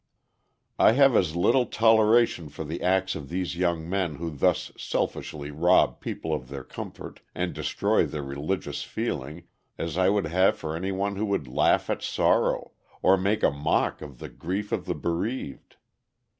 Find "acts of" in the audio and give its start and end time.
2.81-3.29